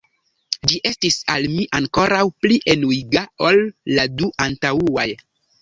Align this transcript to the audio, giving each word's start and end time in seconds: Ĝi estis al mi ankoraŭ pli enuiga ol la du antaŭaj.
Ĝi 0.71 0.79
estis 0.89 1.17
al 1.33 1.45
mi 1.57 1.67
ankoraŭ 1.79 2.23
pli 2.45 2.59
enuiga 2.75 3.23
ol 3.51 3.63
la 3.99 4.11
du 4.23 4.33
antaŭaj. 4.49 5.07